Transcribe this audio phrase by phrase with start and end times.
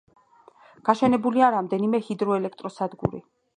[0.89, 3.25] გაშენებულია რამდენიმე ჰიდროელექტროსადგური.